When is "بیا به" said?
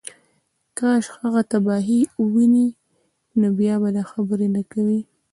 3.59-3.89